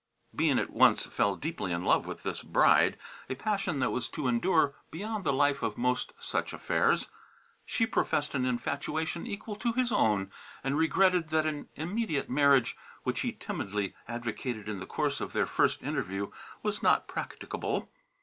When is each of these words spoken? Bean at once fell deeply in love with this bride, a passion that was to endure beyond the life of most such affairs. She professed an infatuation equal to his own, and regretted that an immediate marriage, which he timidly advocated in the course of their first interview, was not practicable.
Bean 0.35 0.57
at 0.57 0.71
once 0.71 1.05
fell 1.05 1.35
deeply 1.35 1.71
in 1.71 1.85
love 1.85 2.07
with 2.07 2.23
this 2.23 2.41
bride, 2.41 2.97
a 3.29 3.35
passion 3.35 3.77
that 3.77 3.91
was 3.91 4.09
to 4.09 4.27
endure 4.27 4.73
beyond 4.89 5.23
the 5.23 5.31
life 5.31 5.61
of 5.61 5.77
most 5.77 6.11
such 6.17 6.53
affairs. 6.53 7.09
She 7.67 7.85
professed 7.85 8.33
an 8.33 8.43
infatuation 8.43 9.27
equal 9.27 9.55
to 9.57 9.73
his 9.73 9.91
own, 9.91 10.31
and 10.63 10.75
regretted 10.75 11.29
that 11.29 11.45
an 11.45 11.69
immediate 11.75 12.31
marriage, 12.31 12.75
which 13.03 13.19
he 13.19 13.31
timidly 13.31 13.93
advocated 14.07 14.67
in 14.67 14.79
the 14.79 14.87
course 14.87 15.21
of 15.21 15.33
their 15.33 15.45
first 15.45 15.83
interview, 15.83 16.31
was 16.63 16.81
not 16.81 17.07
practicable. 17.07 17.87